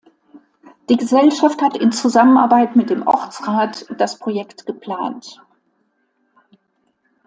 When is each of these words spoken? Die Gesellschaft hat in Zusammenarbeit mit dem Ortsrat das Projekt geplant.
Die 0.89 0.97
Gesellschaft 0.97 1.61
hat 1.61 1.77
in 1.77 1.91
Zusammenarbeit 1.91 2.75
mit 2.75 2.89
dem 2.89 3.05
Ortsrat 3.05 3.85
das 3.99 4.17
Projekt 4.17 4.65
geplant. 4.65 5.39